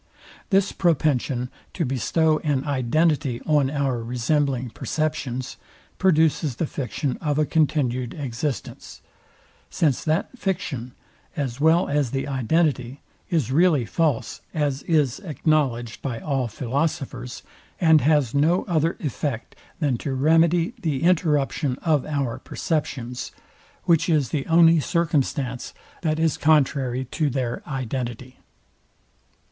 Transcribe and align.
This 0.49 0.71
propension 0.71 1.51
to 1.73 1.85
bestow 1.85 2.39
an 2.39 2.65
identity 2.65 3.39
on 3.45 3.69
our 3.69 4.01
resembling 4.03 4.71
perceptions, 4.71 5.57
produces 5.99 6.55
the 6.55 6.65
fiction 6.65 7.19
of 7.21 7.37
a 7.37 7.45
continued 7.45 8.15
existence; 8.15 9.01
since 9.69 10.03
that 10.05 10.35
fiction, 10.35 10.93
as 11.37 11.61
well 11.61 11.87
as 11.87 12.09
the 12.09 12.27
identity, 12.27 12.99
is 13.29 13.51
really 13.51 13.85
false, 13.85 14.41
as 14.55 14.81
is 14.87 15.19
acknowledged 15.19 16.01
by 16.01 16.19
all 16.19 16.47
philosophers, 16.47 17.43
and 17.79 18.01
has 18.01 18.33
no 18.33 18.63
other 18.67 18.97
effect 19.01 19.55
than 19.79 19.99
to 19.99 20.15
remedy 20.15 20.73
the 20.81 21.03
interruption 21.03 21.75
of 21.83 22.07
our 22.07 22.39
perceptions, 22.39 23.31
which 23.83 24.09
is 24.09 24.29
the 24.29 24.47
only 24.47 24.79
circumstance 24.79 25.75
that 26.01 26.17
is 26.17 26.37
contrary 26.37 27.05
to 27.05 27.29
their 27.29 27.61
identity. 27.69 28.39